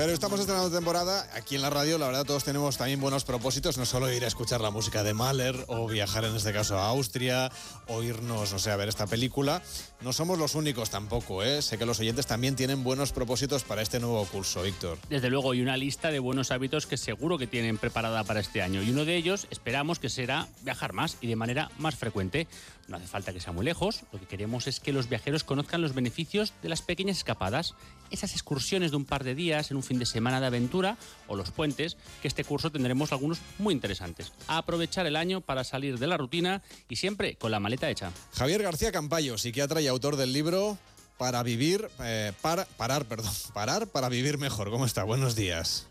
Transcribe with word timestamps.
Pero 0.00 0.14
estamos 0.14 0.40
estrenando 0.40 0.70
temporada. 0.70 1.28
Aquí 1.34 1.56
en 1.56 1.60
la 1.60 1.68
radio, 1.68 1.98
la 1.98 2.06
verdad, 2.06 2.24
todos 2.24 2.42
tenemos 2.42 2.78
también 2.78 3.02
buenos 3.02 3.24
propósitos. 3.24 3.76
No 3.76 3.84
solo 3.84 4.10
ir 4.10 4.24
a 4.24 4.28
escuchar 4.28 4.62
la 4.62 4.70
música 4.70 5.02
de 5.02 5.12
Mahler 5.12 5.54
o 5.66 5.86
viajar, 5.86 6.24
en 6.24 6.34
este 6.34 6.54
caso, 6.54 6.78
a 6.78 6.88
Austria 6.88 7.52
o 7.86 8.02
irnos, 8.02 8.50
no 8.50 8.58
sé, 8.58 8.70
a 8.70 8.76
ver 8.76 8.88
esta 8.88 9.06
película. 9.06 9.60
No 10.00 10.14
somos 10.14 10.38
los 10.38 10.54
únicos 10.54 10.88
tampoco, 10.88 11.42
¿eh? 11.42 11.60
Sé 11.60 11.76
que 11.76 11.84
los 11.84 12.00
oyentes 12.00 12.26
también 12.26 12.56
tienen 12.56 12.82
buenos 12.82 13.12
propósitos 13.12 13.62
para 13.62 13.82
este 13.82 14.00
nuevo 14.00 14.24
curso, 14.24 14.62
Víctor. 14.62 14.96
Desde 15.10 15.28
luego, 15.28 15.52
y 15.52 15.60
una 15.60 15.76
lista 15.76 16.10
de 16.10 16.18
buenos 16.18 16.50
hábitos 16.50 16.86
que 16.86 16.96
seguro 16.96 17.36
que 17.36 17.46
tienen 17.46 17.76
preparada 17.76 18.24
para 18.24 18.40
este 18.40 18.62
año. 18.62 18.82
Y 18.82 18.88
uno 18.88 19.04
de 19.04 19.16
ellos 19.16 19.48
esperamos 19.50 19.98
que 19.98 20.08
será 20.08 20.48
viajar 20.62 20.94
más 20.94 21.18
y 21.20 21.26
de 21.26 21.36
manera 21.36 21.70
más 21.76 21.94
frecuente. 21.94 22.48
No 22.90 22.96
hace 22.96 23.06
falta 23.06 23.32
que 23.32 23.40
sea 23.40 23.52
muy 23.52 23.64
lejos. 23.64 24.02
Lo 24.12 24.18
que 24.18 24.26
queremos 24.26 24.66
es 24.66 24.80
que 24.80 24.92
los 24.92 25.08
viajeros 25.08 25.44
conozcan 25.44 25.80
los 25.80 25.94
beneficios 25.94 26.52
de 26.60 26.68
las 26.68 26.82
pequeñas 26.82 27.18
escapadas, 27.18 27.74
esas 28.10 28.32
excursiones 28.32 28.90
de 28.90 28.96
un 28.96 29.04
par 29.04 29.22
de 29.22 29.36
días 29.36 29.70
en 29.70 29.76
un 29.76 29.84
fin 29.84 30.00
de 30.00 30.06
semana 30.06 30.40
de 30.40 30.48
aventura 30.48 30.96
o 31.28 31.36
los 31.36 31.52
puentes, 31.52 31.96
que 32.20 32.26
este 32.26 32.42
curso 32.42 32.72
tendremos 32.72 33.12
algunos 33.12 33.38
muy 33.58 33.74
interesantes. 33.74 34.32
A 34.48 34.58
aprovechar 34.58 35.06
el 35.06 35.14
año 35.14 35.40
para 35.40 35.62
salir 35.62 36.00
de 36.00 36.08
la 36.08 36.16
rutina 36.16 36.62
y 36.88 36.96
siempre 36.96 37.36
con 37.36 37.52
la 37.52 37.60
maleta 37.60 37.88
hecha. 37.88 38.10
Javier 38.32 38.64
García 38.64 38.90
Campayo, 38.90 39.38
psiquiatra 39.38 39.80
y 39.80 39.86
autor 39.86 40.16
del 40.16 40.32
libro 40.32 40.76
Para 41.16 41.44
vivir, 41.44 41.88
eh, 42.02 42.32
para, 42.40 42.64
parar, 42.64 43.04
perdón, 43.04 43.32
parar 43.54 43.86
para 43.86 44.08
vivir 44.08 44.38
mejor. 44.38 44.70
¿Cómo 44.70 44.84
está? 44.84 45.04
Buenos 45.04 45.36
días. 45.36 45.86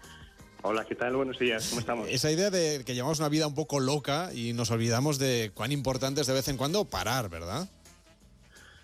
Hola, 0.61 0.83
¿qué 0.83 0.95
tal? 0.95 1.15
Buenos 1.15 1.39
días, 1.39 1.67
¿cómo 1.69 1.79
estamos? 1.79 2.09
Esa 2.09 2.29
idea 2.31 2.49
de 2.49 2.83
que 2.83 2.93
llevamos 2.93 3.19
una 3.19 3.29
vida 3.29 3.47
un 3.47 3.55
poco 3.55 3.79
loca 3.79 4.33
y 4.33 4.51
nos 4.51 4.71
olvidamos 4.71 5.17
de 5.17 5.51
cuán 5.53 5.71
importante 5.71 6.19
es 6.19 6.27
de 6.27 6.33
vez 6.33 6.49
en 6.49 6.57
cuando 6.57 6.83
parar, 6.83 7.29
¿verdad? 7.29 7.69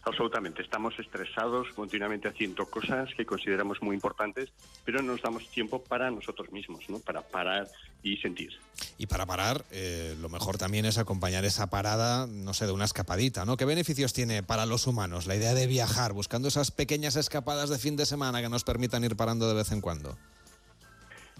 Absolutamente, 0.03 0.61
estamos 0.61 0.93
estresados 0.99 1.67
continuamente 1.75 2.29
haciendo 2.29 2.65
cosas 2.67 3.09
que 3.17 3.25
consideramos 3.25 3.81
muy 3.81 3.95
importantes, 3.95 4.51
pero 4.85 5.01
no 5.01 5.13
nos 5.13 5.21
damos 5.21 5.49
tiempo 5.49 5.83
para 5.83 6.11
nosotros 6.11 6.51
mismos, 6.51 6.87
¿no? 6.89 6.99
Para 6.99 7.21
parar 7.23 7.67
y 8.03 8.15
sentir. 8.17 8.51
Y 8.97 9.07
para 9.07 9.25
parar, 9.25 9.65
eh, 9.71 10.15
lo 10.21 10.29
mejor 10.29 10.57
también 10.57 10.85
es 10.85 10.99
acompañar 10.99 11.43
esa 11.43 11.71
parada, 11.71 12.27
no 12.27 12.53
sé, 12.53 12.67
de 12.67 12.71
una 12.71 12.85
escapadita, 12.85 13.43
¿no? 13.43 13.57
¿Qué 13.57 13.65
beneficios 13.65 14.13
tiene 14.13 14.43
para 14.43 14.65
los 14.65 14.87
humanos 14.87 15.25
la 15.25 15.35
idea 15.35 15.55
de 15.55 15.67
viajar, 15.67 16.13
buscando 16.13 16.47
esas 16.47 16.71
pequeñas 16.71 17.15
escapadas 17.15 17.69
de 17.69 17.79
fin 17.79 17.97
de 17.97 18.05
semana 18.05 18.41
que 18.41 18.49
nos 18.49 18.63
permitan 18.63 19.03
ir 19.03 19.17
parando 19.17 19.47
de 19.49 19.55
vez 19.55 19.71
en 19.71 19.81
cuando? 19.81 20.15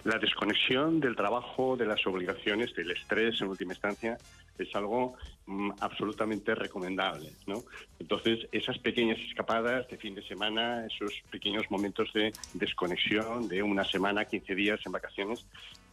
La 0.06 0.20
desconexión 0.20 1.00
del 1.00 1.16
trabajo, 1.16 1.76
de 1.76 1.84
las 1.84 2.06
obligaciones, 2.06 2.72
del 2.76 2.92
estrés 2.92 3.40
en 3.40 3.48
última 3.48 3.72
instancia, 3.72 4.16
es 4.56 4.72
algo 4.76 5.16
mm, 5.46 5.72
absolutamente 5.80 6.54
recomendable, 6.54 7.32
¿no? 7.48 7.64
Entonces, 7.98 8.46
esas 8.52 8.78
pequeñas 8.78 9.18
escapadas 9.18 9.88
de 9.88 9.96
fin 9.96 10.14
de 10.14 10.22
semana, 10.22 10.86
esos 10.86 11.12
pequeños 11.28 11.68
momentos 11.72 12.12
de 12.12 12.32
desconexión 12.54 13.48
de 13.48 13.64
una 13.64 13.84
semana, 13.84 14.24
15 14.26 14.54
días 14.54 14.78
en 14.86 14.92
vacaciones, 14.92 15.44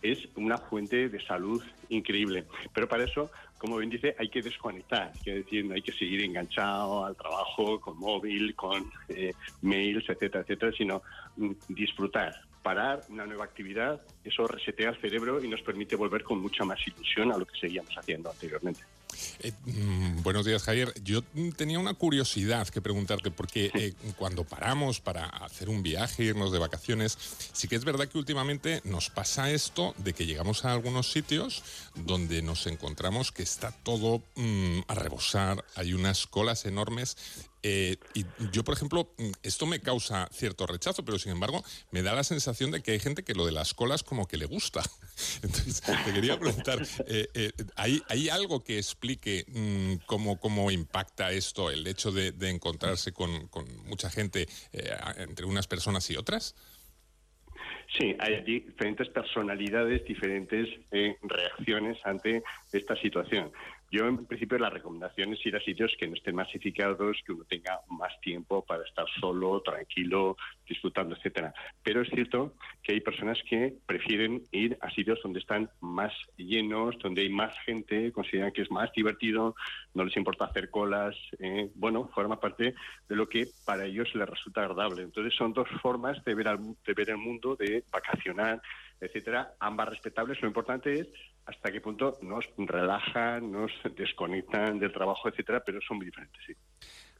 es 0.03 0.19
una 0.35 0.57
fuente 0.57 1.09
de 1.09 1.25
salud 1.25 1.63
increíble. 1.89 2.45
Pero 2.73 2.87
para 2.87 3.05
eso, 3.05 3.31
como 3.57 3.77
bien 3.77 3.89
dice, 3.89 4.15
hay 4.19 4.29
que 4.29 4.41
desconectar, 4.41 5.13
es 5.25 5.45
decir, 5.45 5.65
no 5.65 5.73
hay 5.73 5.81
que 5.81 5.93
seguir 5.93 6.23
enganchado 6.23 7.05
al 7.05 7.15
trabajo 7.15 7.79
con 7.79 7.97
móvil, 7.97 8.53
con 8.55 8.91
eh, 9.07 9.33
mails, 9.61 10.03
etcétera, 10.09 10.41
etcétera, 10.41 10.71
sino 10.77 11.01
mm, 11.37 11.51
disfrutar, 11.69 12.35
parar 12.61 13.01
una 13.09 13.25
nueva 13.25 13.45
actividad, 13.45 14.01
eso 14.23 14.45
resetea 14.45 14.89
el 14.89 15.01
cerebro 15.01 15.43
y 15.43 15.47
nos 15.47 15.61
permite 15.61 15.95
volver 15.95 16.23
con 16.23 16.39
mucha 16.39 16.65
más 16.65 16.79
ilusión 16.85 17.31
a 17.31 17.37
lo 17.37 17.45
que 17.45 17.57
seguíamos 17.57 17.95
haciendo 17.97 18.29
anteriormente. 18.29 18.81
Eh, 19.39 19.51
mm, 19.65 20.23
buenos 20.23 20.45
días, 20.45 20.63
Javier. 20.63 20.93
Yo 21.03 21.21
tenía 21.55 21.79
una 21.79 21.93
curiosidad 21.93 22.67
que 22.67 22.81
preguntarte, 22.81 23.31
porque 23.31 23.71
eh, 23.73 23.93
cuando 24.17 24.43
paramos 24.43 24.99
para 24.99 25.25
hacer 25.25 25.69
un 25.69 25.83
viaje, 25.83 26.23
irnos 26.23 26.51
de 26.51 26.59
vacaciones, 26.59 27.17
sí 27.51 27.67
que 27.67 27.75
es 27.75 27.85
verdad 27.85 28.07
que 28.07 28.17
últimamente 28.17 28.81
nos 28.83 29.09
pasa 29.09 29.51
esto 29.51 29.93
de 29.97 30.13
que 30.13 30.25
llegamos 30.25 30.65
a 30.65 30.73
algunos 30.73 31.11
sitios 31.11 31.63
donde 31.95 32.41
nos 32.41 32.67
encontramos 32.67 33.31
que 33.31 33.43
está 33.43 33.71
todo 33.71 34.21
mm, 34.35 34.79
a 34.87 34.95
rebosar, 34.95 35.63
hay 35.75 35.93
unas 35.93 36.27
colas 36.27 36.65
enormes 36.65 37.17
eh, 37.63 37.95
y 38.13 38.25
yo, 38.51 38.63
por 38.63 38.75
ejemplo, 38.75 39.13
mm, 39.17 39.31
esto 39.41 39.65
me 39.65 39.79
causa 39.79 40.27
cierto 40.31 40.67
rechazo, 40.67 41.05
pero 41.05 41.17
sin 41.17 41.31
embargo 41.31 41.63
me 41.91 42.01
da 42.01 42.13
la 42.13 42.25
sensación 42.25 42.71
de 42.71 42.83
que 42.83 42.91
hay 42.91 42.99
gente 42.99 43.23
que 43.23 43.33
lo 43.33 43.45
de 43.45 43.53
las 43.53 43.73
colas 43.73 44.03
como 44.03 44.27
que 44.27 44.35
le 44.35 44.45
gusta. 44.45 44.81
Entonces, 45.43 45.81
te 45.81 46.13
quería 46.13 46.37
preguntar, 46.37 46.81
eh, 47.07 47.27
eh, 47.33 47.51
¿hay, 47.75 48.29
algo 48.29 48.63
que 48.63 48.77
explique 48.77 49.45
mm, 49.47 50.05
cómo, 50.05 50.39
cómo 50.39 50.71
impacta 50.71 51.31
esto, 51.31 51.71
el 51.71 51.87
hecho 51.87 52.11
de, 52.11 52.33
encontrarse 52.49 53.13
con, 53.13 53.47
con, 53.47 53.65
mucha 53.85 54.09
gente 54.09 54.47
entre 55.17 55.45
unas 55.45 55.65
personas 55.65 56.09
y 56.09 56.17
otras? 56.17 56.55
Sí, 57.97 58.15
hay 58.19 58.41
diferentes 58.43 59.07
personalidades, 59.09 60.03
diferentes 60.05 60.67
reacciones 61.21 61.97
ante 62.03 62.43
esta 62.71 62.95
situación. 62.97 63.51
Yo, 63.93 64.07
en 64.07 64.25
principio, 64.25 64.57
la 64.57 64.71
recomendación 64.71 65.33
es 65.33 65.45
ir 65.45 65.55
a 65.55 65.59
sitios 65.59 65.95
que 65.99 66.07
no 66.07 66.15
estén 66.15 66.33
masificados, 66.33 67.21
que 67.23 67.31
uno 67.31 67.43
tenga 67.43 67.79
más 67.91 68.19
tiempo 68.21 68.65
para 68.65 68.83
estar 68.83 69.05
solo, 69.19 69.61
tranquilo, 69.61 70.35
disfrutando, 70.67 71.15
etcétera. 71.15 71.53
Pero 71.83 72.01
es 72.01 72.09
cierto 72.09 72.55
que 72.81 72.93
hay 72.93 73.01
personas 73.01 73.37
que 73.47 73.77
prefieren 73.85 74.41
ir 74.51 74.79
a 74.81 74.89
sitios 74.89 75.19
donde 75.21 75.41
están 75.41 75.69
más 75.79 76.11
llenos, 76.37 76.97
donde 77.03 77.21
hay 77.21 77.29
más 77.29 77.53
gente, 77.67 78.11
consideran 78.11 78.51
que 78.51 78.63
es 78.63 78.71
más 78.71 78.91
divertido, 78.93 79.55
no 79.93 80.05
les 80.05 80.17
importa 80.17 80.45
hacer 80.45 80.71
colas. 80.71 81.15
Eh, 81.37 81.69
bueno, 81.75 82.09
forma 82.15 82.39
parte 82.39 82.73
de 83.07 83.15
lo 83.15 83.29
que 83.29 83.49
para 83.63 83.85
ellos 83.85 84.09
les 84.15 84.27
resulta 84.27 84.61
agradable. 84.61 85.03
Entonces, 85.03 85.35
son 85.35 85.53
dos 85.53 85.69
formas 85.83 86.17
de 86.25 86.33
ver, 86.33 86.57
de 86.57 86.93
ver 86.95 87.11
el 87.11 87.17
mundo, 87.17 87.55
de 87.55 87.83
vacacionar, 87.91 88.59
etcétera, 88.99 89.53
ambas 89.59 89.89
respetables. 89.89 90.41
Lo 90.41 90.47
importante 90.47 90.99
es 90.99 91.07
hasta 91.45 91.71
qué 91.71 91.81
punto 91.81 92.17
nos 92.21 92.45
relajan, 92.57 93.51
nos 93.51 93.71
desconectan 93.95 94.79
del 94.79 94.93
trabajo, 94.93 95.27
etcétera, 95.29 95.63
pero 95.65 95.79
son 95.81 95.97
muy 95.97 96.05
diferentes, 96.05 96.41
sí. 96.45 96.53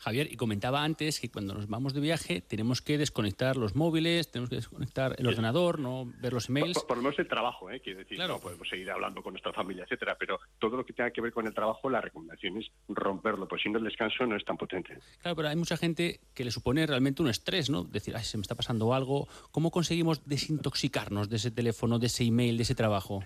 Javier, 0.03 0.27
y 0.29 0.35
comentaba 0.35 0.83
antes 0.83 1.21
que 1.21 1.31
cuando 1.31 1.53
nos 1.53 1.69
vamos 1.69 1.93
de 1.93 2.01
viaje 2.01 2.41
tenemos 2.41 2.81
que 2.81 2.97
desconectar 2.97 3.55
los 3.55 3.73
móviles, 3.73 4.29
tenemos 4.29 4.49
que 4.49 4.57
desconectar 4.57 5.15
el 5.17 5.27
ordenador, 5.27 5.79
no 5.79 6.11
ver 6.19 6.33
los 6.33 6.49
emails. 6.49 6.83
Por, 6.83 6.97
lo 6.97 7.03
menos 7.03 7.17
el 7.19 7.27
trabajo, 7.29 7.71
¿eh? 7.71 7.79
quiero 7.79 7.99
decir, 7.99 8.19
no 8.19 8.37
podemos 8.37 8.67
seguir 8.67 8.91
hablando 8.91 9.23
con 9.23 9.31
nuestra 9.31 9.53
familia, 9.53 9.85
etcétera, 9.85 10.17
pero 10.19 10.41
todo 10.59 10.75
lo 10.75 10.85
que 10.85 10.91
tenga 10.91 11.11
que 11.11 11.21
ver 11.21 11.31
con 11.31 11.47
el 11.47 11.53
trabajo, 11.53 11.89
la 11.89 12.01
recomendación 12.01 12.57
es 12.57 12.69
romperlo, 12.89 13.47
pues 13.47 13.61
si 13.61 13.69
no 13.69 13.77
el 13.77 13.85
descanso 13.85 14.25
no 14.25 14.35
es 14.35 14.43
tan 14.43 14.57
potente. 14.57 14.99
Claro, 15.21 15.37
pero 15.37 15.47
hay 15.47 15.55
mucha 15.55 15.77
gente 15.77 16.19
que 16.33 16.43
le 16.43 16.51
supone 16.51 16.85
realmente 16.85 17.21
un 17.21 17.29
estrés, 17.29 17.69
¿no? 17.69 17.85
Decir, 17.85 18.13
ay, 18.17 18.25
se 18.25 18.37
me 18.37 18.41
está 18.41 18.55
pasando 18.55 18.93
algo. 18.93 19.29
¿Cómo 19.51 19.71
conseguimos 19.71 20.25
desintoxicarnos 20.25 21.29
de 21.29 21.37
ese 21.37 21.51
teléfono, 21.51 21.97
de 21.97 22.07
ese 22.07 22.25
email, 22.25 22.57
de 22.57 22.63
ese 22.63 22.75
trabajo? 22.75 23.23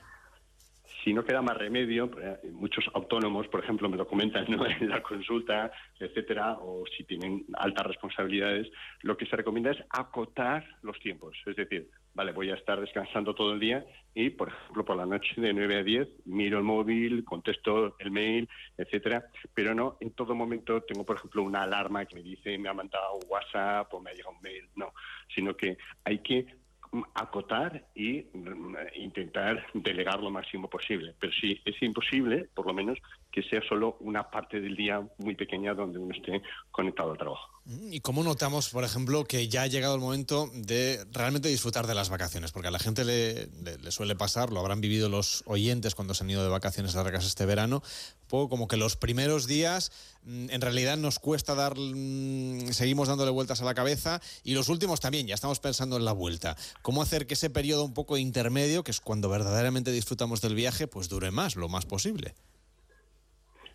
Si 1.07 1.13
no 1.13 1.23
queda 1.23 1.41
más 1.41 1.55
remedio, 1.55 2.11
pues, 2.11 2.37
muchos 2.51 2.83
autónomos, 2.93 3.47
por 3.47 3.63
ejemplo, 3.63 3.87
me 3.87 3.95
lo 3.95 4.05
comentan 4.05 4.45
en 4.81 4.89
la 4.89 5.01
consulta, 5.01 5.71
etcétera, 5.97 6.57
o 6.59 6.83
si 6.97 7.05
tienen 7.05 7.45
altas 7.53 7.85
responsabilidades, 7.85 8.67
lo 9.03 9.15
que 9.15 9.25
se 9.25 9.37
recomienda 9.37 9.71
es 9.71 9.77
acotar 9.89 10.67
los 10.81 10.99
tiempos. 10.99 11.37
Es 11.45 11.55
decir, 11.55 11.89
vale, 12.13 12.33
voy 12.33 12.49
a 12.49 12.55
estar 12.55 12.81
descansando 12.81 13.33
todo 13.33 13.53
el 13.53 13.59
día 13.61 13.85
y, 14.13 14.31
por 14.31 14.49
ejemplo, 14.49 14.83
por 14.83 14.97
la 14.97 15.05
noche 15.05 15.39
de 15.39 15.53
9 15.53 15.77
a 15.77 15.83
10 15.83 16.09
miro 16.25 16.57
el 16.57 16.65
móvil, 16.65 17.23
contesto 17.23 17.95
el 17.99 18.11
mail, 18.11 18.49
etcétera, 18.77 19.27
pero 19.53 19.73
no 19.73 19.95
en 20.01 20.11
todo 20.11 20.35
momento 20.35 20.81
tengo, 20.81 21.05
por 21.05 21.15
ejemplo, 21.15 21.41
una 21.41 21.63
alarma 21.63 22.05
que 22.05 22.15
me 22.15 22.21
dice 22.21 22.57
me 22.57 22.67
ha 22.67 22.73
mandado 22.73 23.19
WhatsApp 23.29 23.93
o 23.93 24.01
me 24.01 24.09
ha 24.09 24.13
llegado 24.13 24.35
un 24.35 24.41
mail, 24.41 24.67
no, 24.75 24.91
sino 25.33 25.55
que 25.55 25.77
hay 26.03 26.19
que 26.19 26.66
acotar 27.13 27.85
y 27.95 28.25
mm, 28.33 28.75
intentar 28.95 29.65
delegar 29.73 30.21
lo 30.21 30.29
máximo 30.29 30.69
posible. 30.69 31.15
Pero 31.19 31.33
si 31.33 31.59
es 31.65 31.81
imposible, 31.81 32.49
por 32.53 32.67
lo 32.67 32.73
menos 32.73 32.99
que 33.31 33.43
sea 33.43 33.61
solo 33.67 33.97
una 33.99 34.29
parte 34.29 34.59
del 34.59 34.75
día 34.75 35.07
muy 35.17 35.35
pequeña 35.35 35.73
donde 35.73 35.99
uno 35.99 36.13
esté 36.13 36.41
conectado 36.71 37.11
al 37.11 37.17
trabajo. 37.17 37.47
Mm, 37.65 37.93
¿Y 37.93 37.99
cómo 37.99 38.23
notamos, 38.23 38.69
por 38.69 38.83
ejemplo, 38.83 39.25
que 39.25 39.47
ya 39.47 39.63
ha 39.63 39.67
llegado 39.67 39.95
el 39.95 40.01
momento 40.01 40.49
de 40.53 41.05
realmente 41.11 41.49
disfrutar 41.49 41.85
de 41.85 41.93
las 41.93 42.09
vacaciones? 42.09 42.51
Porque 42.51 42.69
a 42.69 42.71
la 42.71 42.79
gente 42.79 43.03
le, 43.03 43.91
suele 43.91 44.15
pasar, 44.15 44.51
lo 44.51 44.59
habrán 44.59 44.81
vivido 44.81 45.09
los 45.09 45.43
oyentes 45.45 45.93
cuando 45.93 46.13
se 46.13 46.23
han 46.23 46.29
ido 46.29 46.43
de 46.43 46.49
vacaciones 46.49 46.95
largas 46.95 47.25
este 47.25 47.45
verano, 47.45 47.83
poco 48.27 48.49
como 48.49 48.67
que 48.67 48.77
los 48.77 48.95
primeros 48.95 49.47
días 49.47 49.91
mm, 50.23 50.49
en 50.49 50.61
realidad 50.61 50.97
nos 50.97 51.19
cuesta 51.19 51.55
dar, 51.55 51.75
mm, 51.77 52.71
seguimos 52.71 53.09
dándole 53.09 53.31
vueltas 53.31 53.61
a 53.61 53.65
la 53.65 53.75
cabeza 53.75 54.21
y 54.43 54.53
los 54.53 54.69
últimos 54.69 54.99
también, 54.99 55.27
ya 55.27 55.35
estamos 55.35 55.59
pensando 55.59 55.97
en 55.97 56.05
la 56.05 56.13
vuelta. 56.13 56.55
¿Cómo 56.81 57.01
hacer 57.01 57.27
que 57.27 57.33
ese 57.33 57.49
periodo 57.49 57.83
un 57.83 57.93
poco 57.93 58.17
intermedio, 58.17 58.83
que 58.83 58.91
es 58.91 59.01
cuando 59.01 59.29
verdaderamente 59.29 59.91
disfrutamos 59.91 60.41
del 60.41 60.55
viaje, 60.55 60.87
pues 60.87 61.09
dure 61.09 61.31
más, 61.31 61.55
lo 61.55 61.67
más 61.67 61.85
posible? 61.85 62.33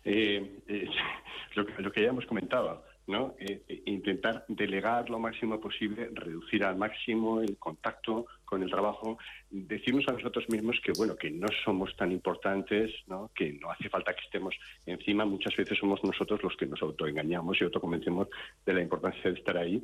Eh, 0.05 0.61
eh, 0.67 0.89
lo, 1.55 1.91
que 1.91 2.01
ya 2.01 2.09
hemos 2.09 2.25
comentado 2.25 2.83
¿no? 3.07 3.35
Eh, 3.39 3.83
intentar 3.85 4.45
delegar 4.47 5.09
lo 5.09 5.19
máximo 5.19 5.59
posible, 5.59 6.09
reducir 6.13 6.63
al 6.63 6.77
máximo 6.77 7.41
el 7.41 7.57
contacto 7.57 8.27
con 8.45 8.63
el 8.63 8.69
trabajo, 8.69 9.17
decirnos 9.49 10.07
a 10.07 10.13
nosotros 10.13 10.47
mismos 10.49 10.79
que 10.83 10.93
bueno, 10.97 11.15
que 11.15 11.29
no 11.29 11.47
somos 11.65 11.95
tan 11.97 12.11
importantes, 12.11 12.91
¿no? 13.07 13.31
que 13.35 13.53
no 13.53 13.71
hace 13.71 13.89
falta 13.89 14.13
que 14.13 14.23
estemos 14.23 14.55
encima, 14.85 15.25
muchas 15.25 15.55
veces 15.55 15.77
somos 15.77 16.03
nosotros 16.03 16.41
los 16.43 16.55
que 16.55 16.65
nos 16.65 16.81
autoengañamos 16.81 17.59
y 17.59 17.65
autoconvencemos 17.65 18.29
de 18.65 18.73
la 18.73 18.81
importancia 18.81 19.31
de 19.31 19.37
estar 19.37 19.57
ahí 19.57 19.83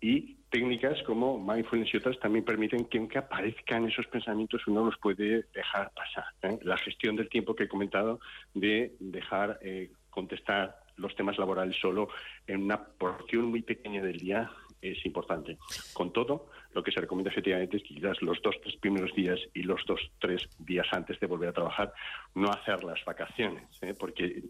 y 0.00 0.36
técnicas 0.54 1.02
como 1.02 1.36
mindfulness 1.36 1.92
y 1.92 1.96
otras 1.96 2.16
también 2.20 2.44
permiten 2.44 2.84
que 2.84 2.98
aunque 2.98 3.18
aparezcan 3.18 3.88
esos 3.88 4.06
pensamientos 4.06 4.64
uno 4.68 4.84
los 4.84 4.96
puede 4.98 5.46
dejar 5.52 5.90
pasar. 5.90 6.26
¿eh? 6.42 6.60
La 6.62 6.76
gestión 6.76 7.16
del 7.16 7.28
tiempo 7.28 7.56
que 7.56 7.64
he 7.64 7.68
comentado 7.68 8.20
de 8.54 8.94
dejar 9.00 9.58
eh, 9.62 9.90
contestar 10.10 10.78
los 10.96 11.12
temas 11.16 11.38
laborales 11.38 11.76
solo 11.80 12.08
en 12.46 12.62
una 12.62 12.80
porción 12.84 13.46
muy 13.46 13.62
pequeña 13.62 14.00
del 14.00 14.18
día 14.18 14.48
es 14.80 15.04
importante. 15.04 15.58
Con 15.92 16.12
todo, 16.12 16.50
lo 16.72 16.84
que 16.84 16.92
se 16.92 17.00
recomienda 17.00 17.32
efectivamente 17.32 17.78
es 17.78 17.82
que 17.82 17.94
quizás 17.94 18.22
los 18.22 18.40
dos, 18.40 18.54
tres 18.62 18.76
primeros 18.76 19.12
días 19.14 19.40
y 19.54 19.62
los 19.62 19.84
dos, 19.86 20.00
tres 20.20 20.48
días 20.58 20.86
antes 20.92 21.18
de 21.18 21.26
volver 21.26 21.48
a 21.48 21.52
trabajar, 21.52 21.92
no 22.36 22.48
hacer 22.50 22.84
las 22.84 23.04
vacaciones, 23.04 23.64
¿eh? 23.82 23.94
porque 23.98 24.43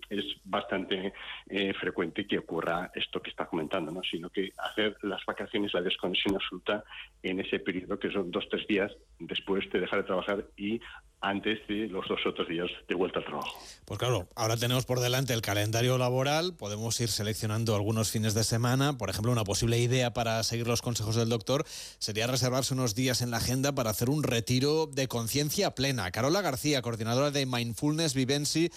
bastante 0.54 1.12
eh, 1.48 1.72
frecuente 1.74 2.26
que 2.26 2.38
ocurra 2.38 2.90
esto 2.94 3.20
que 3.20 3.30
está 3.30 3.46
comentando, 3.46 3.90
¿no? 3.92 4.02
sino 4.02 4.30
que 4.30 4.52
hacer 4.58 4.96
las 5.02 5.24
vacaciones, 5.24 5.74
la 5.74 5.82
desconexión 5.82 6.34
absoluta 6.34 6.84
en 7.22 7.40
ese 7.40 7.58
periodo, 7.58 7.98
que 7.98 8.10
son 8.10 8.30
dos, 8.30 8.48
tres 8.48 8.66
días 8.66 8.92
después 9.18 9.68
de 9.70 9.80
dejar 9.80 10.00
de 10.00 10.06
trabajar 10.06 10.44
y 10.56 10.80
antes 11.24 11.66
de 11.66 11.88
los 11.88 12.06
dos 12.06 12.20
otros 12.26 12.46
días 12.48 12.70
de 12.86 12.94
vuelta 12.94 13.18
al 13.18 13.24
trabajo. 13.24 13.58
Pues 13.86 13.98
claro, 13.98 14.28
ahora 14.36 14.56
tenemos 14.56 14.84
por 14.84 15.00
delante 15.00 15.32
el 15.32 15.40
calendario 15.40 15.96
laboral, 15.96 16.54
podemos 16.54 17.00
ir 17.00 17.08
seleccionando 17.08 17.74
algunos 17.74 18.10
fines 18.10 18.34
de 18.34 18.44
semana, 18.44 18.98
por 18.98 19.10
ejemplo, 19.10 19.32
una 19.32 19.44
posible 19.44 19.78
idea 19.78 20.12
para 20.12 20.42
seguir 20.42 20.66
los 20.66 20.82
consejos 20.82 21.16
del 21.16 21.28
doctor 21.28 21.64
sería 21.98 22.26
reservarse 22.26 22.74
unos 22.74 22.94
días 22.94 23.22
en 23.22 23.30
la 23.30 23.38
agenda 23.38 23.74
para 23.74 23.90
hacer 23.90 24.10
un 24.10 24.22
retiro 24.22 24.86
de 24.86 25.08
conciencia 25.08 25.74
plena. 25.74 26.10
Carola 26.10 26.42
García, 26.42 26.82
coordinadora 26.82 27.30
de 27.30 27.46
Mindfulness 27.46 28.14
Vivency 28.14 28.70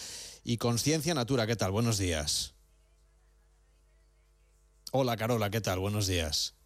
y 0.43 0.57
Conciencia 0.57 1.13
Natura, 1.13 1.47
¿qué 1.47 1.55
tal? 1.55 1.71
Buenos 1.71 1.97
días. 1.97 2.55
Hola 4.91 5.17
Carola, 5.17 5.49
¿qué 5.49 5.59
tal? 5.59 5.79
Buenos 5.79 6.07
días. 6.07 6.56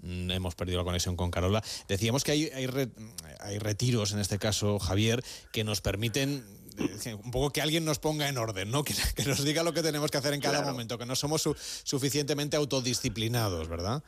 Mm, 0.00 0.30
hemos 0.30 0.54
perdido 0.54 0.78
la 0.78 0.84
conexión 0.84 1.16
con 1.16 1.30
Carola. 1.30 1.62
Decíamos 1.88 2.24
que 2.24 2.32
hay, 2.32 2.50
hay, 2.54 3.58
retiros, 3.58 4.12
en 4.12 4.20
este 4.20 4.38
caso, 4.38 4.78
Javier, 4.78 5.22
que 5.52 5.64
nos 5.64 5.80
permiten 5.80 6.44
eh, 7.04 7.14
un 7.14 7.30
poco 7.30 7.50
que 7.50 7.60
alguien 7.60 7.84
nos 7.84 7.98
ponga 7.98 8.28
en 8.28 8.38
orden, 8.38 8.70
¿no? 8.70 8.84
Que, 9.16 9.24
nos 9.24 9.44
diga 9.44 9.62
lo 9.62 9.72
que 9.72 9.82
tenemos 9.82 10.10
que 10.10 10.18
hacer 10.18 10.34
en 10.34 10.40
cada 10.40 10.62
momento, 10.62 10.98
que 10.98 11.06
no 11.06 11.16
somos 11.16 11.42
suficientemente 11.84 12.56
autodisciplinados, 12.56 13.68
¿verdad? 13.68 14.02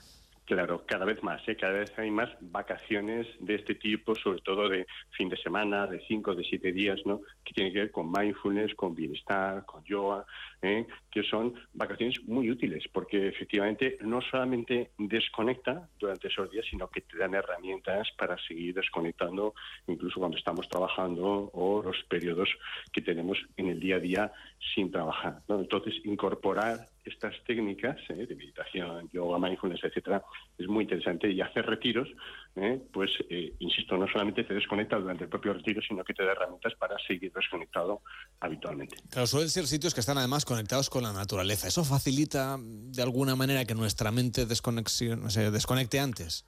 Claro, 0.45 0.85
cada 0.85 1.05
vez 1.05 1.23
más, 1.23 1.41
¿eh? 1.49 1.57
cada 1.57 1.75
vez 1.75 1.97
hay 1.97 2.11
más 2.11 2.29
vacaciones 2.41 3.29
de 3.39 3.55
este 3.55 3.77
tipo, 3.77 4.17
sobre 4.17 4.41
todo 4.41 4.69
de 4.69 4.85
fin 5.17 5.29
de 5.29 5.37
semana, 5.37 5.87
de 5.87 6.05
cinco, 6.09 6.35
de 6.35 6.43
siete 6.43 6.73
días, 6.73 6.99
¿no? 7.05 7.21
Que 7.45 7.53
tienen 7.55 7.73
que 7.73 7.79
ver 7.79 7.91
con 7.93 8.11
mindfulness, 8.11 8.75
con 8.75 8.97
bienestar, 8.97 9.65
con 9.65 9.85
yoga, 9.85 10.27
¿eh? 10.63 10.87
que 11.11 11.23
son 11.23 11.55
vacaciones 11.73 12.23
muy 12.27 12.51
útiles, 12.51 12.85
porque 12.93 13.29
efectivamente 13.29 13.99
no 14.03 14.21
solamente 14.21 14.91
desconecta 14.99 15.89
durante 15.99 16.29
esos 16.29 16.51
días, 16.51 16.67
sino 16.71 16.89
que 16.89 17.01
te 17.01 17.19
dan 17.19 17.35
herramientas 17.35 18.09
para 18.17 18.37
seguir 18.39 18.75
desconectando, 18.75 19.55
incluso 19.87 20.21
cuando 20.21 20.39
estamos 20.39 20.69
trabajando 20.69 21.51
o 21.53 21.83
los 21.83 22.03
periodos 22.05 22.49
que 22.93 23.03
tenemos 23.03 23.39
en 23.57 23.69
el 23.69 23.81
día 23.81 23.97
a 23.97 24.01
día 24.01 24.33
sin 24.75 24.91
trabajar. 24.91 25.41
Entonces, 25.49 25.95
incorporar 26.05 26.89
estas 27.05 27.35
técnicas 27.45 27.99
¿eh? 28.11 28.27
de 28.27 28.35
meditación, 28.35 29.09
yoga, 29.13 29.39
mindfulness, 29.39 29.85
etcétera, 29.85 30.23
es 30.59 30.69
muy 30.69 30.85
interesante 30.85 31.31
y 31.31 31.41
hacer 31.41 31.67
retiros, 31.67 32.09
¿eh? 32.57 32.81
pues 32.93 33.11
eh, 33.29 33.55
insisto, 33.59 33.97
no 33.97 34.07
solamente 34.07 34.45
te 34.45 34.55
desconecta 34.55 34.99
durante 34.99 35.25
el 35.25 35.31
propio 35.31 35.55
retiro, 35.55 35.81
sino 35.83 36.05
que 36.05 36.15
te 36.15 36.25
da 36.25 36.33
herramientas 36.33 36.75
para 36.75 36.99
seguir 36.99 37.33
desconectado 37.33 38.03
habitualmente. 38.41 38.97
Claro, 39.11 39.27
suelen 39.27 39.51
ser 39.51 39.67
sitios 39.67 39.95
que 39.95 40.01
están 40.01 40.19
además 40.19 40.45
conectados 40.45 40.91
con 40.91 41.03
la 41.03 41.13
naturaleza. 41.13 41.69
¿Eso 41.69 41.85
facilita 41.85 42.57
de 42.59 43.03
alguna 43.03 43.37
manera 43.37 43.65
que 43.65 43.75
nuestra 43.75 44.11
mente 44.11 44.47
se 44.47 45.51
desconecte 45.51 46.01
antes? 46.01 46.45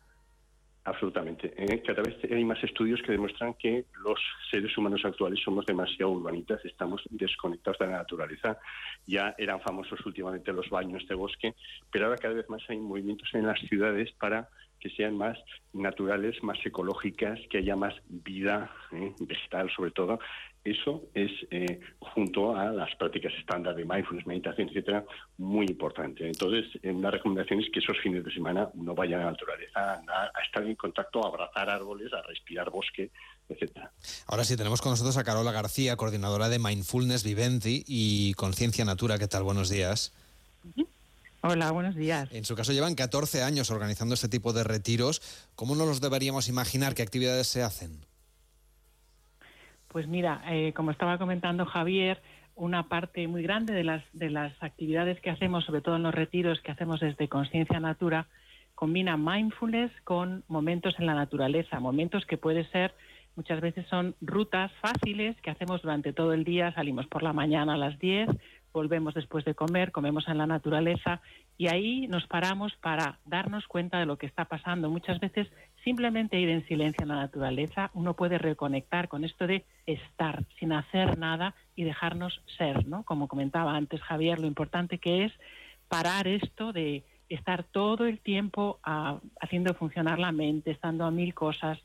Absolutamente. 0.85 1.55
¿eh? 1.57 1.81
Cada 1.87 2.03
vez 2.03 2.17
hay 2.29 2.45
más 2.45 2.63
estudios 2.65 3.01
que 3.03 3.13
demuestran 3.13 3.55
que 3.55 3.85
los 4.05 4.19
seres 4.51 4.77
humanos 4.77 5.05
actuales 5.05 5.39
somos 5.45 5.65
demasiado 5.65 6.11
urbanitas, 6.11 6.65
estamos 6.65 7.03
desconectados 7.11 7.79
de 7.79 7.87
la 7.87 7.99
naturaleza. 7.99 8.59
Ya 9.07 9.33
eran 9.39 9.61
famosos 9.61 10.05
últimamente 10.05 10.53
los 10.53 10.69
baños 10.71 11.07
de 11.07 11.15
bosque, 11.15 11.55
pero 11.93 12.07
ahora 12.07 12.19
cada 12.19 12.35
vez 12.35 12.49
más 12.49 12.63
hay 12.69 12.79
movimientos 12.79 13.29
en 13.33 13.47
las 13.47 13.61
ciudades 13.69 14.11
para 14.19 14.49
que 14.81 14.91
sean 14.91 15.17
más 15.17 15.39
naturales, 15.73 16.43
más 16.43 16.59
ecológicas, 16.67 17.39
que 17.49 17.59
haya 17.59 17.77
más 17.77 17.95
vida 18.09 18.69
¿eh? 18.91 19.15
vegetal 19.21 19.71
sobre 19.71 19.93
todo. 19.93 20.19
Eso 20.65 21.03
es, 21.13 21.31
eh, 21.51 21.81
junto 21.99 22.55
a 22.55 22.67
las 22.71 22.95
prácticas 22.95 23.33
estándar 23.35 23.75
de 23.75 23.85
mindfulness, 23.85 24.27
meditación, 24.27 24.69
etcétera, 24.69 25.05
muy 25.39 25.67
importante. 25.67 26.25
Entonces, 26.25 26.67
una 26.85 27.11
recomendación 27.11 27.61
es 27.61 27.67
que 27.73 27.81
esos 27.81 27.99
fines 28.01 28.25
de 28.25 28.33
semana 28.33 28.69
no 28.75 28.95
vayan 28.95 29.23
a 29.23 29.25
la 29.25 29.31
naturaleza, 29.33 30.03
a, 30.07 30.41
estar 30.45 30.63
en 30.63 30.77
contacto, 30.77 31.25
a 31.25 31.29
abrazar 31.29 31.69
árboles, 31.69 32.13
a 32.13 32.23
respirar 32.23 32.71
bosque, 32.71 33.11
etcétera. 33.49 33.91
Ahora 34.29 34.45
sí, 34.45 34.57
tenemos 34.57 34.81
con 34.81 34.93
nosotros 34.93 35.17
a 35.17 35.25
Carola 35.25 35.51
García, 35.51 35.97
coordinadora 35.97 36.49
de 36.49 36.61
Mindfulness 36.61 37.25
Viventi 37.25 37.83
y 37.85 38.35
Conciencia 38.35 38.85
Natura. 38.85 39.19
¿Qué 39.19 39.27
tal? 39.27 39.43
Buenos 39.43 39.69
días. 39.69 40.15
Hola, 41.41 41.73
buenos 41.73 41.97
días. 41.97 42.29
En 42.31 42.45
su 42.45 42.55
caso 42.55 42.73
llevan 42.73 42.95
14 42.95 43.43
años 43.43 43.73
organizando 43.73 44.15
este 44.15 44.29
tipo 44.29 44.53
de 44.53 44.63
retiros. 44.63 45.21
¿Cómo 45.57 45.75
nos 45.75 45.89
los 45.89 46.01
deberíamos 46.01 46.49
imaginar? 46.49 46.95
¿Qué 46.95 47.03
actividades 47.03 47.49
se 47.49 47.65
hacen? 47.65 48.12
Pues 49.93 50.09
mira, 50.09 50.43
eh, 50.49 50.73
como 50.73 50.91
estaba 50.91 51.19
comentando 51.19 51.67
Javier, 51.67 52.19
una 52.55 52.89
parte 52.89 53.29
muy 53.29 53.43
grande 53.43 53.75
de 53.75 53.85
las, 53.85 54.03
de 54.15 54.31
las 54.31 54.55
actividades 54.63 55.21
que 55.21 55.29
hacemos, 55.29 55.67
sobre 55.67 55.83
todo 55.83 55.97
en 55.97 56.03
los 56.03 56.15
retiros 56.15 56.61
que 56.63 56.73
hacemos 56.73 57.01
desde 57.01 57.29
Conciencia 57.29 57.79
Natura, 57.79 58.27
combina 58.75 59.19
mindfulness 59.19 59.93
con 60.05 60.45
momentos 60.49 60.95
en 60.99 61.05
la 61.05 61.15
naturaleza, 61.15 61.79
momentos 61.79 62.25
que 62.25 62.39
puede 62.39 62.65
ser, 62.71 62.95
muchas 63.37 63.61
veces 63.61 63.87
son 63.89 64.15
rutas 64.23 64.73
fáciles 64.81 65.39
que 65.43 65.51
hacemos 65.51 65.83
durante 65.83 66.15
todo 66.15 66.33
el 66.33 66.45
día, 66.45 66.73
salimos 66.73 67.07
por 67.07 67.23
la 67.23 67.35
mañana 67.35 67.75
a 67.75 67.79
las 67.79 67.99
10, 67.99 68.31
volvemos 68.73 69.13
después 69.13 69.45
de 69.45 69.55
comer, 69.55 69.93
comemos 69.93 70.27
en 70.27 70.39
la 70.39 70.47
naturaleza 70.47 71.21
y 71.59 71.69
ahí 71.69 72.09
nos 72.09 72.27
paramos 72.27 72.75
para 72.77 73.19
darnos 73.27 73.67
cuenta 73.67 73.99
de 73.99 74.07
lo 74.07 74.17
que 74.17 74.27
está 74.27 74.47
pasando. 74.47 74.89
Muchas 74.89 75.21
veces 75.21 75.49
simplemente 75.85 76.39
ir 76.39 76.49
en 76.49 76.67
silencio 76.67 77.03
en 77.03 77.09
la 77.09 77.17
naturaleza, 77.17 77.91
uno 77.95 78.15
puede 78.15 78.39
reconectar 78.39 79.09
con 79.09 79.25
esto 79.25 79.47
de 79.47 79.65
estar 79.87 80.45
sin 80.59 80.73
hacer 80.73 81.19
nada 81.19 81.55
y 81.75 81.85
dejarnos 81.85 82.41
ser, 82.57 82.87
¿no? 82.87 83.03
Como 83.05 83.29
comentaba 83.29 83.77
antes 83.77 84.01
Javier, 84.03 84.39
lo 84.39 84.47
importante 84.47 84.99
que 84.99 85.25
es 85.25 85.33
parar 85.89 86.29
esto 86.29 86.73
de 86.73 87.05
estar 87.29 87.65
todo 87.65 88.07
el 88.07 88.21
tiempo 88.21 88.79
ah, 88.85 89.19
haciendo 89.41 89.75
funcionar 89.75 90.19
la 90.19 90.33
mente, 90.33 90.71
estando 90.71 91.05
a 91.05 91.11
mil 91.11 91.35
cosas 91.35 91.79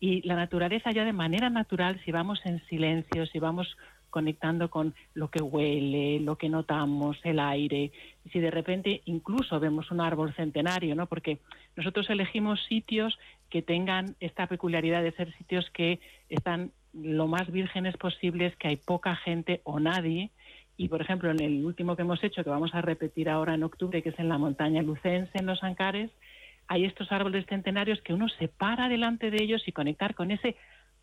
y 0.00 0.22
la 0.26 0.34
naturaleza 0.34 0.90
ya 0.90 1.04
de 1.04 1.12
manera 1.12 1.50
natural, 1.50 2.00
si 2.04 2.10
vamos 2.10 2.40
en 2.44 2.64
silencio, 2.66 3.26
si 3.26 3.38
vamos 3.38 3.76
conectando 4.12 4.68
con 4.68 4.94
lo 5.14 5.28
que 5.28 5.42
huele, 5.42 6.20
lo 6.20 6.36
que 6.36 6.50
notamos, 6.50 7.18
el 7.24 7.40
aire. 7.40 7.90
Y 8.24 8.28
si 8.28 8.38
de 8.38 8.50
repente 8.50 9.00
incluso 9.06 9.58
vemos 9.58 9.90
un 9.90 10.00
árbol 10.00 10.34
centenario, 10.34 10.94
¿no? 10.94 11.06
Porque 11.06 11.38
nosotros 11.74 12.08
elegimos 12.10 12.62
sitios 12.68 13.18
que 13.50 13.62
tengan 13.62 14.14
esta 14.20 14.46
peculiaridad 14.46 15.02
de 15.02 15.12
ser 15.12 15.32
sitios 15.38 15.68
que 15.70 15.98
están 16.28 16.72
lo 16.92 17.26
más 17.26 17.50
vírgenes 17.50 17.96
posibles, 17.96 18.54
que 18.56 18.68
hay 18.68 18.76
poca 18.76 19.16
gente 19.16 19.62
o 19.64 19.80
nadie. 19.80 20.30
Y, 20.76 20.88
por 20.88 21.00
ejemplo, 21.00 21.30
en 21.30 21.40
el 21.40 21.64
último 21.64 21.96
que 21.96 22.02
hemos 22.02 22.22
hecho, 22.22 22.44
que 22.44 22.50
vamos 22.50 22.74
a 22.74 22.82
repetir 22.82 23.30
ahora 23.30 23.54
en 23.54 23.62
octubre, 23.62 24.02
que 24.02 24.10
es 24.10 24.18
en 24.18 24.28
la 24.28 24.38
montaña 24.38 24.82
lucense, 24.82 25.32
en 25.38 25.46
los 25.46 25.62
Ancares, 25.62 26.10
hay 26.68 26.84
estos 26.84 27.10
árboles 27.10 27.46
centenarios 27.46 28.00
que 28.02 28.12
uno 28.12 28.28
se 28.28 28.48
para 28.48 28.88
delante 28.88 29.30
de 29.30 29.42
ellos 29.42 29.62
y 29.66 29.72
conectar 29.72 30.14
con 30.14 30.30
ese 30.30 30.56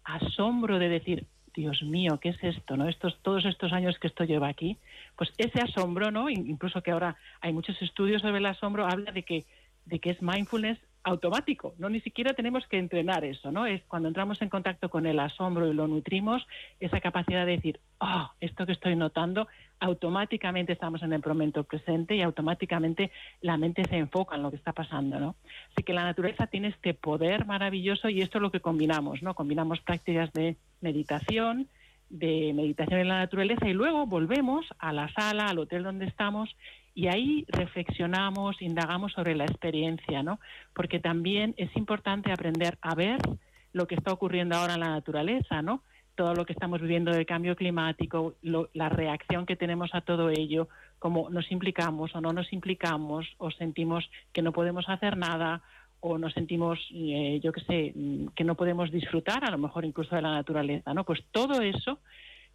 asombro 0.03 0.79
de 0.79 0.89
decir, 0.89 1.25
Dios 1.53 1.81
mío, 1.83 2.19
¿qué 2.21 2.29
es 2.29 2.43
esto? 2.43 2.77
¿No? 2.77 2.87
Estos, 2.87 3.17
todos 3.21 3.45
estos 3.45 3.73
años 3.73 3.97
que 3.99 4.07
esto 4.07 4.23
lleva 4.23 4.47
aquí, 4.47 4.77
pues 5.17 5.31
ese 5.37 5.61
asombro, 5.61 6.11
¿no? 6.11 6.29
Incluso 6.29 6.81
que 6.81 6.91
ahora 6.91 7.17
hay 7.41 7.53
muchos 7.53 7.81
estudios 7.81 8.21
sobre 8.21 8.37
el 8.37 8.45
asombro, 8.45 8.85
habla 8.85 9.11
de 9.11 9.23
que, 9.23 9.45
de 9.85 9.99
que 9.99 10.11
es 10.11 10.21
mindfulness 10.21 10.77
automático, 11.03 11.73
no 11.77 11.89
ni 11.89 12.01
siquiera 12.01 12.33
tenemos 12.33 12.67
que 12.67 12.77
entrenar 12.77 13.23
eso, 13.23 13.51
¿no? 13.51 13.65
Es 13.65 13.81
cuando 13.83 14.07
entramos 14.07 14.41
en 14.41 14.49
contacto 14.49 14.89
con 14.89 15.05
el 15.05 15.19
asombro 15.19 15.67
y 15.67 15.73
lo 15.73 15.87
nutrimos, 15.87 16.45
esa 16.79 16.99
capacidad 16.99 17.45
de 17.45 17.53
decir, 17.53 17.79
oh, 17.99 18.29
esto 18.41 18.65
que 18.65 18.73
estoy 18.73 18.95
notando, 18.95 19.47
automáticamente 19.79 20.73
estamos 20.73 21.01
en 21.03 21.13
el 21.13 21.21
momento 21.25 21.63
presente 21.63 22.15
y 22.15 22.21
automáticamente 22.21 23.11
la 23.41 23.57
mente 23.57 23.85
se 23.85 23.97
enfoca 23.97 24.35
en 24.35 24.43
lo 24.43 24.51
que 24.51 24.57
está 24.57 24.73
pasando, 24.73 25.19
¿no? 25.19 25.35
Así 25.71 25.83
que 25.83 25.93
la 25.93 26.03
naturaleza 26.03 26.47
tiene 26.47 26.67
este 26.69 26.93
poder 26.93 27.45
maravilloso 27.45 28.09
y 28.09 28.21
esto 28.21 28.37
es 28.37 28.41
lo 28.41 28.51
que 28.51 28.59
combinamos, 28.59 29.23
¿no? 29.23 29.33
Combinamos 29.35 29.79
prácticas 29.79 30.31
de 30.33 30.57
meditación, 30.81 31.69
de 32.09 32.51
meditación 32.53 32.99
en 32.99 33.07
la 33.07 33.19
naturaleza 33.19 33.67
y 33.67 33.73
luego 33.73 34.05
volvemos 34.05 34.65
a 34.79 34.91
la 34.91 35.09
sala, 35.13 35.47
al 35.47 35.59
hotel 35.59 35.83
donde 35.83 36.05
estamos 36.05 36.55
y 36.99 37.07
ahí 37.07 37.45
reflexionamos, 37.47 38.61
indagamos 38.61 39.13
sobre 39.13 39.33
la 39.33 39.45
experiencia, 39.45 40.21
¿no? 40.21 40.41
Porque 40.73 40.99
también 40.99 41.55
es 41.55 41.73
importante 41.77 42.29
aprender 42.29 42.77
a 42.81 42.93
ver 42.93 43.19
lo 43.71 43.87
que 43.87 43.95
está 43.95 44.11
ocurriendo 44.11 44.57
ahora 44.57 44.73
en 44.73 44.81
la 44.81 44.89
naturaleza, 44.89 45.61
¿no? 45.61 45.81
Todo 46.15 46.33
lo 46.33 46.45
que 46.45 46.51
estamos 46.51 46.81
viviendo 46.81 47.13
del 47.13 47.25
cambio 47.25 47.55
climático, 47.55 48.33
la 48.41 48.89
reacción 48.89 49.45
que 49.45 49.55
tenemos 49.55 49.91
a 49.95 50.01
todo 50.01 50.29
ello, 50.29 50.67
cómo 50.99 51.29
nos 51.29 51.49
implicamos 51.53 52.13
o 52.15 52.19
no 52.19 52.33
nos 52.33 52.51
implicamos, 52.51 53.25
o 53.37 53.49
sentimos 53.49 54.03
que 54.33 54.41
no 54.41 54.51
podemos 54.51 54.89
hacer 54.89 55.15
nada, 55.15 55.61
o 56.01 56.17
nos 56.17 56.33
sentimos, 56.33 56.79
eh, 56.93 57.39
yo 57.41 57.53
qué 57.53 57.61
sé, 57.61 57.93
que 58.35 58.43
no 58.43 58.55
podemos 58.55 58.91
disfrutar 58.91 59.45
a 59.45 59.51
lo 59.51 59.57
mejor 59.57 59.85
incluso 59.85 60.17
de 60.17 60.21
la 60.21 60.31
naturaleza, 60.31 60.93
¿no? 60.93 61.05
Pues 61.05 61.23
todo 61.31 61.61
eso 61.61 61.99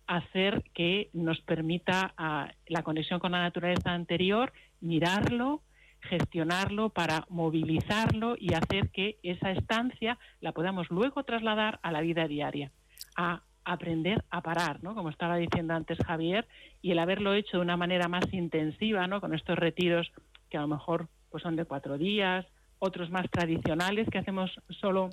hacer 0.06 0.62
que 0.74 1.10
nos 1.12 1.40
permita 1.40 2.14
ah, 2.16 2.50
la 2.66 2.82
conexión 2.82 3.20
con 3.20 3.32
la 3.32 3.42
naturaleza 3.42 3.92
anterior, 3.92 4.52
mirarlo, 4.80 5.62
gestionarlo 6.00 6.90
para 6.90 7.24
movilizarlo 7.28 8.36
y 8.38 8.54
hacer 8.54 8.90
que 8.90 9.18
esa 9.22 9.50
estancia 9.52 10.18
la 10.40 10.52
podamos 10.52 10.90
luego 10.90 11.24
trasladar 11.24 11.80
a 11.82 11.92
la 11.92 12.02
vida 12.02 12.28
diaria, 12.28 12.70
a 13.16 13.42
aprender 13.64 14.22
a 14.30 14.42
parar, 14.42 14.82
¿no? 14.82 14.94
Como 14.94 15.08
estaba 15.08 15.36
diciendo 15.36 15.72
antes 15.74 15.98
Javier, 16.06 16.46
y 16.82 16.90
el 16.92 16.98
haberlo 16.98 17.32
hecho 17.32 17.56
de 17.56 17.62
una 17.62 17.78
manera 17.78 18.08
más 18.08 18.30
intensiva, 18.32 19.06
¿no? 19.06 19.20
Con 19.20 19.34
estos 19.34 19.58
retiros 19.58 20.12
que 20.50 20.58
a 20.58 20.60
lo 20.60 20.68
mejor 20.68 21.08
pues 21.30 21.42
son 21.42 21.56
de 21.56 21.64
cuatro 21.64 21.96
días, 21.96 22.46
otros 22.78 23.10
más 23.10 23.30
tradicionales 23.30 24.08
que 24.10 24.18
hacemos 24.18 24.50
solo 24.68 25.10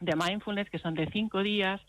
de 0.00 0.16
mindfulness, 0.16 0.68
que 0.68 0.78
son 0.78 0.94
de 0.94 1.06
cinco 1.12 1.42
días, 1.42 1.80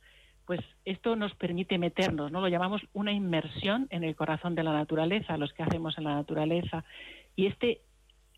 pues 0.47 0.61
esto 0.85 1.17
nos 1.17 1.35
permite 1.35 1.77
meternos, 1.77 2.31
¿no? 2.31 2.39
Lo 2.39 2.47
llamamos 2.47 2.81
una 2.93 3.11
inmersión 3.11 3.87
en 3.89 4.05
el 4.05 4.15
corazón 4.15 4.55
de 4.55 4.63
la 4.63 4.71
naturaleza, 4.71 5.37
los 5.37 5.51
que 5.51 5.61
hacemos 5.61 5.97
en 5.97 6.05
la 6.05 6.15
naturaleza. 6.15 6.85
Y 7.35 7.47
este 7.47 7.81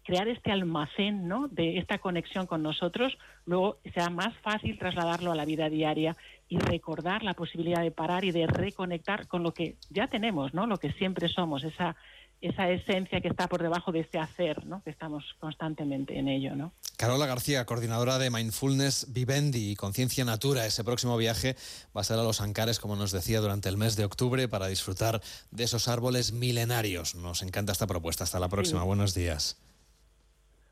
crear 0.04 0.28
este 0.28 0.52
almacén 0.52 1.28
¿no? 1.28 1.48
de 1.50 1.78
esta 1.78 2.00
conexión 2.00 2.48
con 2.48 2.64
nosotros, 2.64 3.16
luego 3.46 3.78
sea 3.94 4.10
más 4.10 4.36
fácil 4.40 4.80
trasladarlo 4.80 5.32
a 5.32 5.36
la 5.36 5.46
vida 5.46 5.70
diaria 5.70 6.16
y 6.48 6.58
recordar 6.58 7.22
la 7.22 7.36
posibilidad 7.36 7.84
de 7.84 7.92
parar 7.92 8.26
y 8.26 8.32
de 8.32 8.48
reconectar 8.48 9.28
con 9.28 9.44
lo 9.44 9.54
que 9.54 9.76
ya 9.92 10.08
tenemos, 10.08 10.52
¿no? 10.56 10.66
lo 10.66 10.78
que 10.78 10.94
siempre 10.94 11.30
somos, 11.30 11.64
esa 11.64 11.96
esa 12.42 12.70
esencia 12.70 13.20
que 13.22 13.28
está 13.28 13.48
por 13.48 13.62
debajo 13.62 13.92
de 13.92 14.00
este 14.00 14.18
hacer, 14.18 14.66
¿no? 14.66 14.82
que 14.84 14.90
estamos 14.90 15.24
constantemente 15.40 16.18
en 16.18 16.28
ello. 16.28 16.56
¿no? 16.56 16.72
Carola 16.98 17.26
García, 17.26 17.66
coordinadora 17.66 18.18
de 18.18 18.30
Mindfulness 18.30 19.08
Vivendi 19.14 19.72
y 19.72 19.76
Conciencia 19.76 20.24
Natura. 20.24 20.66
Ese 20.66 20.84
próximo 20.84 21.18
viaje 21.18 21.56
va 21.96 22.02
a 22.02 22.04
ser 22.04 22.18
a 22.18 22.24
Los 22.24 22.42
Ancares, 22.42 22.80
como 22.80 22.96
nos 22.96 23.12
decía, 23.12 23.42
durante 23.42 23.70
el 23.70 23.78
mes 23.78 23.96
de 23.96 24.06
octubre 24.06 24.48
para 24.48 24.68
disfrutar 24.68 25.22
de 25.52 25.64
esos 25.64 25.88
árboles 25.88 26.32
milenarios. 26.32 27.16
Nos 27.16 27.42
encanta 27.42 27.72
esta 27.72 27.88
propuesta. 27.88 28.24
Hasta 28.24 28.40
la 28.40 28.50
próxima. 28.50 28.84
Buenos 28.84 29.14
días. 29.14 29.58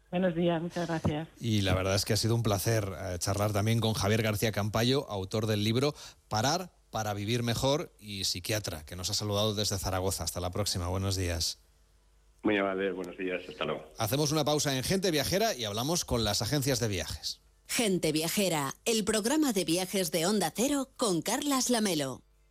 Buenos 0.10 0.36
días, 0.36 0.62
muchas 0.62 0.88
gracias. 0.88 1.28
Y 1.42 1.62
la 1.62 1.74
verdad 1.74 1.96
es 1.96 2.06
que 2.06 2.14
ha 2.14 2.18
sido 2.18 2.34
un 2.34 2.42
placer 2.42 2.90
eh, 2.98 3.18
charlar 3.20 3.52
también 3.52 3.82
con 3.82 3.94
Javier 3.94 4.22
García 4.22 4.54
Campayo, 4.54 5.06
autor 5.10 5.48
del 5.48 5.66
libro 5.66 5.94
Parar 6.30 6.72
para 6.98 7.14
vivir 7.14 7.44
mejor 7.44 7.94
y 8.00 8.24
psiquiatra, 8.24 8.84
que 8.84 8.96
nos 8.96 9.12
ha 9.12 9.14
saludado 9.14 9.54
desde 9.54 9.78
Zaragoza. 9.78 10.24
Hasta 10.24 10.40
la 10.40 10.50
próxima. 10.50 10.88
Buenos 10.88 11.16
días. 11.16 11.60
Muy 12.42 12.58
amable, 12.58 12.92
buenos 12.92 13.16
días. 13.20 13.40
Hasta 13.48 13.66
luego. 13.66 13.86
Hacemos 14.00 14.32
una 14.32 14.44
pausa 14.44 14.76
en 14.76 14.84
Gente 14.84 15.12
Viajera 15.12 15.54
y 15.54 15.66
hablamos 15.66 16.06
con 16.06 16.24
las 16.24 16.42
agencias 16.42 16.80
de 16.80 16.88
viajes. 16.88 17.40
Gente 17.68 18.12
Viajera, 18.12 18.74
el 18.86 19.04
programa 19.06 19.54
de 19.54 19.64
viajes 19.64 20.10
de 20.10 20.26
Onda 20.26 20.52
Cero 20.56 20.90
con 20.98 21.22
Carlas 21.22 21.70
Lamelo. 21.70 22.24